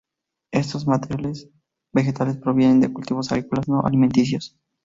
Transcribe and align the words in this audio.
Estos 0.51 0.87
materiales 0.87 1.51
vegetales 1.93 2.35
provienen 2.37 2.81
de 2.81 2.91
cultivos 2.91 3.31
agrícolas 3.31 3.67
no 3.69 3.85
alimenticios. 3.85 4.57